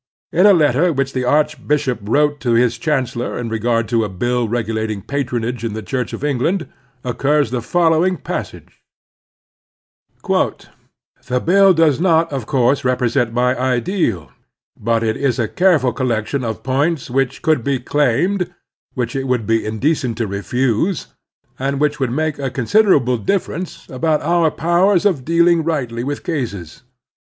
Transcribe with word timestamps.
In 0.31 0.47
a 0.47 0.53
letter 0.53 0.91
which 0.91 1.13
the 1.13 1.25
arch 1.25 1.67
bishop 1.67 1.99
wrote 2.01 2.39
to 2.39 2.53
his 2.53 2.79
chancellor 2.79 3.37
in 3.37 3.49
regard 3.49 3.87
to 3.89 4.03
a 4.03 4.09
bill 4.09 4.47
regulating 4.49 5.03
patronage 5.03 5.63
in 5.63 5.73
the 5.73 5.83
Church 5.83 6.11
of 6.11 6.23
England, 6.23 6.67
occurs 7.03 7.51
the 7.51 7.61
following 7.61 8.17
passage: 8.17 8.81
"The 10.27 11.39
bill 11.45 11.75
does 11.75 11.99
not, 11.99 12.33
of 12.33 12.47
course, 12.47 12.83
represent 12.83 13.31
my 13.31 13.55
ideal, 13.55 14.31
but 14.75 15.03
it 15.03 15.15
is 15.15 15.37
a 15.37 15.47
careftil 15.47 15.95
collection 15.95 16.43
of 16.43 16.63
points 16.63 17.11
which 17.11 17.43
cotild 17.43 17.63
be 17.63 17.77
claimed, 17.77 18.51
which 18.95 19.15
it 19.15 19.27
wotild 19.27 19.45
be 19.45 19.63
indecent 19.63 20.17
to 20.17 20.25
refuse, 20.25 21.09
and 21.59 21.79
which 21.79 21.99
wotdd 21.99 22.11
make 22.13 22.39
a 22.39 22.49
considerable 22.49 23.17
9 23.17 23.25
129 23.27 23.27
X30 23.27 23.27
The 23.27 23.39
Strenuous 23.39 23.83
Life 23.85 23.85
difference 23.85 23.89
about 23.89 24.21
our 24.23 24.49
powers 24.49 25.05
of 25.05 25.23
dealing 25.23 25.63
rightly 25.63 26.03
with 26.03 26.23
cases. 26.23 26.81